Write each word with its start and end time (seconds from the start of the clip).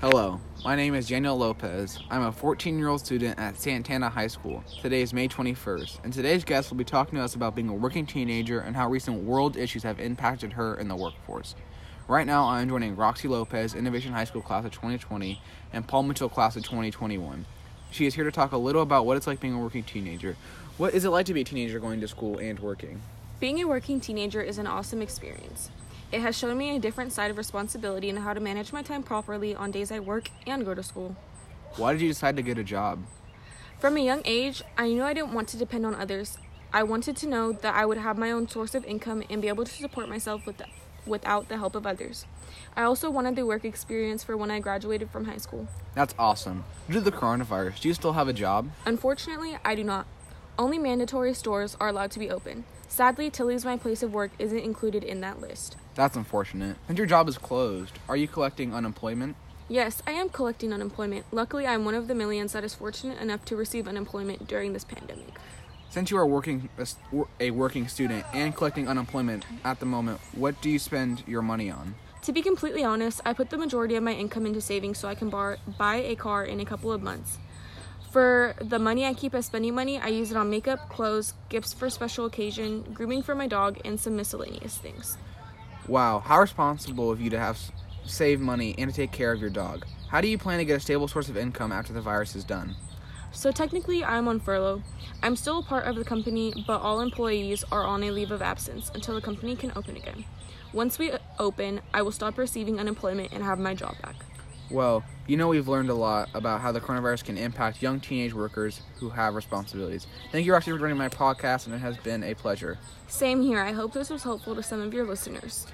Hello, 0.00 0.40
my 0.64 0.76
name 0.76 0.94
is 0.94 1.08
Daniel 1.08 1.36
Lopez. 1.36 1.98
I'm 2.08 2.22
a 2.22 2.30
14 2.30 2.78
year 2.78 2.86
old 2.86 3.04
student 3.04 3.36
at 3.36 3.56
Santana 3.56 4.08
High 4.08 4.28
School. 4.28 4.62
Today 4.80 5.02
is 5.02 5.12
May 5.12 5.26
21st, 5.26 6.04
and 6.04 6.12
today's 6.12 6.44
guest 6.44 6.70
will 6.70 6.76
be 6.76 6.84
talking 6.84 7.18
to 7.18 7.24
us 7.24 7.34
about 7.34 7.56
being 7.56 7.68
a 7.68 7.74
working 7.74 8.06
teenager 8.06 8.60
and 8.60 8.76
how 8.76 8.88
recent 8.88 9.24
world 9.24 9.56
issues 9.56 9.82
have 9.82 9.98
impacted 9.98 10.52
her 10.52 10.76
in 10.76 10.86
the 10.86 10.94
workforce. 10.94 11.56
Right 12.06 12.28
now, 12.28 12.44
I'm 12.44 12.68
joining 12.68 12.94
Roxy 12.94 13.26
Lopez, 13.26 13.74
Innovation 13.74 14.12
High 14.12 14.22
School 14.22 14.40
class 14.40 14.64
of 14.64 14.70
2020, 14.70 15.42
and 15.72 15.88
Paul 15.88 16.04
Mitchell 16.04 16.28
class 16.28 16.54
of 16.54 16.62
2021. 16.62 17.44
She 17.90 18.06
is 18.06 18.14
here 18.14 18.22
to 18.22 18.30
talk 18.30 18.52
a 18.52 18.56
little 18.56 18.82
about 18.82 19.04
what 19.04 19.16
it's 19.16 19.26
like 19.26 19.40
being 19.40 19.54
a 19.54 19.58
working 19.58 19.82
teenager. 19.82 20.36
What 20.76 20.94
is 20.94 21.04
it 21.06 21.10
like 21.10 21.26
to 21.26 21.34
be 21.34 21.40
a 21.40 21.44
teenager 21.44 21.80
going 21.80 22.00
to 22.02 22.06
school 22.06 22.38
and 22.38 22.60
working? 22.60 23.02
Being 23.40 23.60
a 23.60 23.66
working 23.66 23.98
teenager 23.98 24.40
is 24.40 24.58
an 24.58 24.68
awesome 24.68 25.02
experience. 25.02 25.72
It 26.10 26.22
has 26.22 26.38
shown 26.38 26.56
me 26.56 26.74
a 26.74 26.78
different 26.78 27.12
side 27.12 27.30
of 27.30 27.36
responsibility 27.36 28.08
and 28.08 28.18
how 28.18 28.32
to 28.32 28.40
manage 28.40 28.72
my 28.72 28.80
time 28.80 29.02
properly 29.02 29.54
on 29.54 29.70
days 29.70 29.92
I 29.92 30.00
work 30.00 30.30
and 30.46 30.64
go 30.64 30.74
to 30.74 30.82
school. 30.82 31.14
Why 31.76 31.92
did 31.92 32.00
you 32.00 32.08
decide 32.08 32.36
to 32.36 32.42
get 32.42 32.56
a 32.56 32.64
job? 32.64 33.04
From 33.78 33.98
a 33.98 34.00
young 34.00 34.22
age, 34.24 34.62
I 34.78 34.88
knew 34.88 35.02
I 35.02 35.12
didn't 35.12 35.34
want 35.34 35.48
to 35.48 35.58
depend 35.58 35.84
on 35.84 35.94
others. 35.94 36.38
I 36.72 36.82
wanted 36.82 37.14
to 37.18 37.28
know 37.28 37.52
that 37.52 37.74
I 37.74 37.84
would 37.84 37.98
have 37.98 38.16
my 38.16 38.30
own 38.30 38.48
source 38.48 38.74
of 38.74 38.86
income 38.86 39.22
and 39.28 39.42
be 39.42 39.48
able 39.48 39.64
to 39.64 39.70
support 39.70 40.08
myself 40.08 40.46
with 40.46 40.56
the, 40.56 40.64
without 41.06 41.50
the 41.50 41.58
help 41.58 41.74
of 41.74 41.86
others. 41.86 42.24
I 42.74 42.84
also 42.84 43.10
wanted 43.10 43.36
the 43.36 43.44
work 43.44 43.66
experience 43.66 44.24
for 44.24 44.34
when 44.34 44.50
I 44.50 44.60
graduated 44.60 45.10
from 45.10 45.26
high 45.26 45.36
school. 45.36 45.68
That's 45.94 46.14
awesome. 46.18 46.64
Due 46.86 46.94
to 46.94 47.00
the 47.02 47.12
coronavirus, 47.12 47.80
do 47.80 47.88
you 47.88 47.94
still 47.94 48.14
have 48.14 48.28
a 48.28 48.32
job? 48.32 48.70
Unfortunately, 48.86 49.58
I 49.62 49.74
do 49.74 49.84
not. 49.84 50.06
Only 50.58 50.76
mandatory 50.76 51.34
stores 51.34 51.76
are 51.78 51.86
allowed 51.86 52.10
to 52.10 52.18
be 52.18 52.28
open. 52.30 52.64
Sadly, 52.88 53.30
Tilly's 53.30 53.64
My 53.64 53.76
Place 53.76 54.02
of 54.02 54.12
Work 54.12 54.32
isn't 54.40 54.58
included 54.58 55.04
in 55.04 55.20
that 55.20 55.40
list. 55.40 55.76
That's 55.94 56.16
unfortunate. 56.16 56.76
And 56.88 56.98
your 56.98 57.06
job 57.06 57.28
is 57.28 57.38
closed. 57.38 58.00
Are 58.08 58.16
you 58.16 58.26
collecting 58.26 58.74
unemployment? 58.74 59.36
Yes, 59.68 60.02
I 60.04 60.12
am 60.12 60.30
collecting 60.30 60.72
unemployment. 60.72 61.26
Luckily, 61.30 61.64
I'm 61.64 61.84
one 61.84 61.94
of 61.94 62.08
the 62.08 62.14
millions 62.14 62.54
that 62.54 62.64
is 62.64 62.74
fortunate 62.74 63.20
enough 63.20 63.44
to 63.44 63.54
receive 63.54 63.86
unemployment 63.86 64.48
during 64.48 64.72
this 64.72 64.82
pandemic. 64.82 65.34
Since 65.90 66.10
you 66.10 66.18
are 66.18 66.26
working 66.26 66.68
a 67.38 67.52
working 67.52 67.86
student 67.86 68.24
and 68.34 68.54
collecting 68.56 68.88
unemployment 68.88 69.44
at 69.64 69.78
the 69.78 69.86
moment, 69.86 70.18
what 70.34 70.60
do 70.60 70.70
you 70.70 70.80
spend 70.80 71.22
your 71.28 71.40
money 71.40 71.70
on? 71.70 71.94
To 72.22 72.32
be 72.32 72.42
completely 72.42 72.82
honest, 72.82 73.20
I 73.24 73.32
put 73.32 73.50
the 73.50 73.56
majority 73.56 73.94
of 73.94 74.02
my 74.02 74.12
income 74.12 74.44
into 74.44 74.60
savings 74.60 74.98
so 74.98 75.06
I 75.08 75.14
can 75.14 75.30
bar- 75.30 75.58
buy 75.78 75.96
a 75.96 76.16
car 76.16 76.44
in 76.44 76.58
a 76.58 76.64
couple 76.64 76.90
of 76.90 77.00
months. 77.00 77.38
For 78.10 78.54
the 78.60 78.78
money 78.78 79.04
I 79.04 79.12
keep 79.12 79.34
as 79.34 79.46
spending 79.46 79.74
money, 79.74 79.98
I 79.98 80.08
use 80.08 80.30
it 80.30 80.36
on 80.36 80.48
makeup, 80.48 80.88
clothes, 80.88 81.34
gifts 81.50 81.74
for 81.74 81.90
special 81.90 82.24
occasion, 82.24 82.82
grooming 82.94 83.22
for 83.22 83.34
my 83.34 83.46
dog, 83.46 83.78
and 83.84 84.00
some 84.00 84.16
miscellaneous 84.16 84.78
things. 84.78 85.18
Wow, 85.86 86.20
how 86.20 86.40
responsible 86.40 87.10
of 87.10 87.20
you 87.20 87.28
to 87.30 87.38
have 87.38 87.58
save 88.04 88.40
money 88.40 88.74
and 88.78 88.90
to 88.90 88.96
take 88.96 89.12
care 89.12 89.32
of 89.32 89.40
your 89.40 89.50
dog. 89.50 89.84
How 90.08 90.20
do 90.20 90.28
you 90.28 90.38
plan 90.38 90.58
to 90.58 90.64
get 90.64 90.78
a 90.78 90.80
stable 90.80 91.08
source 91.08 91.28
of 91.28 91.36
income 91.36 91.70
after 91.70 91.92
the 91.92 92.00
virus 92.00 92.34
is 92.34 92.44
done? 92.44 92.74
So 93.30 93.52
technically, 93.52 94.02
I'm 94.02 94.26
on 94.26 94.40
furlough. 94.40 94.82
I'm 95.22 95.36
still 95.36 95.58
a 95.58 95.62
part 95.62 95.84
of 95.84 95.96
the 95.96 96.04
company, 96.04 96.64
but 96.66 96.80
all 96.80 97.00
employees 97.00 97.62
are 97.70 97.84
on 97.84 98.02
a 98.02 98.10
leave 98.10 98.30
of 98.30 98.40
absence 98.40 98.90
until 98.94 99.14
the 99.14 99.20
company 99.20 99.54
can 99.54 99.72
open 99.76 99.96
again. 99.96 100.24
Once 100.72 100.98
we 100.98 101.10
uh, 101.10 101.18
open, 101.38 101.80
I 101.92 102.02
will 102.02 102.12
stop 102.12 102.38
receiving 102.38 102.80
unemployment 102.80 103.32
and 103.32 103.44
have 103.44 103.58
my 103.58 103.74
job 103.74 103.96
back. 104.02 104.16
Well, 104.70 105.04
you 105.28 105.36
know 105.36 105.46
we've 105.46 105.68
learned 105.68 105.90
a 105.90 105.94
lot 105.94 106.30
about 106.34 106.60
how 106.62 106.72
the 106.72 106.80
coronavirus 106.80 107.24
can 107.24 107.38
impact 107.38 107.82
young 107.82 108.00
teenage 108.00 108.32
workers 108.32 108.80
who 108.96 109.10
have 109.10 109.34
responsibilities. 109.34 110.06
Thank 110.32 110.46
you, 110.46 110.52
Roxy, 110.52 110.72
for 110.72 110.78
joining 110.78 110.96
my 110.96 111.10
podcast, 111.10 111.66
and 111.66 111.74
it 111.74 111.78
has 111.78 111.96
been 111.98 112.24
a 112.24 112.34
pleasure. 112.34 112.78
Same 113.06 113.42
here. 113.42 113.60
I 113.60 113.72
hope 113.72 113.92
this 113.92 114.08
was 114.08 114.22
helpful 114.22 114.56
to 114.56 114.62
some 114.62 114.80
of 114.80 114.94
your 114.94 115.06
listeners. 115.06 115.66